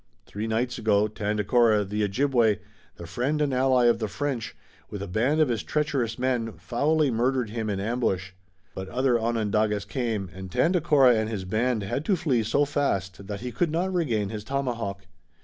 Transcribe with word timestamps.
Three 0.25 0.47
nights 0.47 0.79
ago, 0.79 1.07
Tandakora, 1.07 1.85
the 1.87 2.03
Ojibway, 2.03 2.57
the 2.95 3.05
friend 3.05 3.39
and 3.39 3.53
ally 3.53 3.85
of 3.85 3.99
the 3.99 4.07
French, 4.07 4.55
with 4.89 4.99
a 5.03 5.07
band 5.07 5.39
of 5.39 5.49
his 5.49 5.61
treacherous 5.61 6.17
men, 6.17 6.53
foully 6.53 7.11
murdered 7.11 7.51
him 7.51 7.69
in 7.69 7.79
ambush. 7.79 8.31
But 8.73 8.89
other 8.89 9.19
Onondagas 9.19 9.85
came, 9.85 10.31
and 10.33 10.49
Tandakora 10.51 11.13
and 11.13 11.29
his 11.29 11.45
band 11.45 11.83
had 11.83 12.03
to 12.05 12.15
flee 12.15 12.41
so 12.41 12.65
fast 12.65 13.27
that 13.27 13.41
he 13.41 13.51
could 13.51 13.69
not 13.69 13.93
regain 13.93 14.29
his 14.29 14.43
tomahawk. 14.43 15.05